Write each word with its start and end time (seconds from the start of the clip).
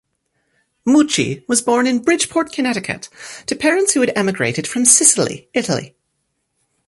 Mucci 0.83 1.47
was 1.47 1.61
born 1.61 1.85
in 1.85 1.99
Bridgeport, 2.01 2.51
Connecticut, 2.51 3.07
to 3.45 3.55
parents 3.55 3.93
who 3.93 3.99
had 3.99 4.11
emigrated 4.15 4.65
from 4.65 4.83
Sicily, 4.83 5.47
Italy. 5.53 5.95